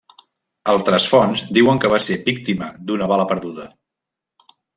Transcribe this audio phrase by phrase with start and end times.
[0.71, 3.69] Altres fonts diuen que va ser víctima d'una bala perduda.